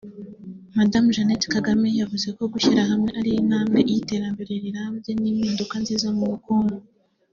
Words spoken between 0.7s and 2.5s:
Madamu Jeannette Kagame yavuze ko